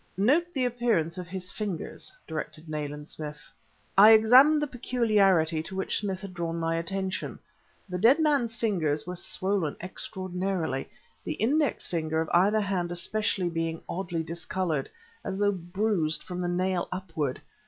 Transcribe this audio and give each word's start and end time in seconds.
"Note 0.17 0.51
the 0.51 0.65
appearance 0.65 1.19
of 1.19 1.27
his 1.27 1.51
fingers," 1.51 2.11
directed 2.27 2.67
Nayland 2.67 3.07
Smith. 3.07 3.39
I 3.95 4.13
examined 4.13 4.59
the 4.59 4.65
peculiarity 4.65 5.61
to 5.61 5.75
which 5.75 5.99
Smith 5.99 6.21
had 6.21 6.33
drawn 6.33 6.57
my 6.57 6.75
attention. 6.75 7.37
The 7.87 7.99
dead 7.99 8.17
man's 8.17 8.55
fingers 8.55 9.05
were 9.05 9.15
swollen 9.15 9.75
extraordinarily, 9.79 10.89
the 11.23 11.33
index 11.33 11.85
finger 11.85 12.19
of 12.19 12.31
either 12.33 12.61
hand 12.61 12.91
especially 12.91 13.49
being 13.49 13.83
oddly 13.87 14.23
discolored, 14.23 14.89
as 15.23 15.37
though 15.37 15.51
bruised 15.51 16.23
from 16.23 16.41
the 16.41 16.47
nail 16.47 16.87
upward. 16.91 17.39